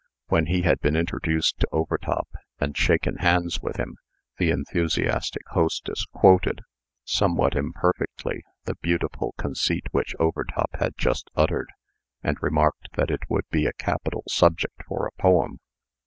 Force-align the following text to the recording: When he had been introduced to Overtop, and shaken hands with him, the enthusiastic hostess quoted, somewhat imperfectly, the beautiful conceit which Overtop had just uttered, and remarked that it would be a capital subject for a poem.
When 0.29 0.47
he 0.47 0.63
had 0.63 0.79
been 0.81 0.95
introduced 0.95 1.59
to 1.59 1.67
Overtop, 1.71 2.27
and 2.59 2.75
shaken 2.75 3.17
hands 3.17 3.61
with 3.61 3.75
him, 3.77 3.97
the 4.39 4.49
enthusiastic 4.49 5.43
hostess 5.49 6.07
quoted, 6.11 6.61
somewhat 7.05 7.55
imperfectly, 7.55 8.41
the 8.63 8.73
beautiful 8.81 9.35
conceit 9.37 9.85
which 9.91 10.15
Overtop 10.19 10.71
had 10.79 10.97
just 10.97 11.29
uttered, 11.35 11.71
and 12.23 12.41
remarked 12.41 12.89
that 12.95 13.11
it 13.11 13.29
would 13.29 13.47
be 13.51 13.67
a 13.67 13.73
capital 13.73 14.23
subject 14.27 14.81
for 14.87 15.05
a 15.05 15.21
poem. 15.21 15.59